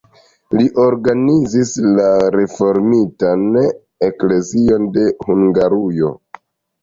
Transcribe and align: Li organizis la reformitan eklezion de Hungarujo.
Li 0.59 0.63
organizis 0.83 1.73
la 1.97 2.07
reformitan 2.37 3.43
eklezion 4.07 4.87
de 4.97 5.03
Hungarujo. 5.27 6.11